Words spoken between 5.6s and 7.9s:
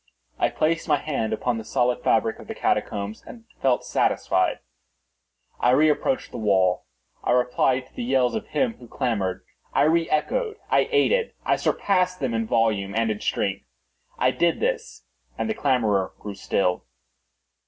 reapproached the wall. I replied